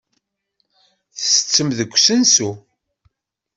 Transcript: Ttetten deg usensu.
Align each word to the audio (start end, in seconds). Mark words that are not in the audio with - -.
Ttetten 1.19 1.67
deg 1.77 1.89
usensu. 1.97 2.51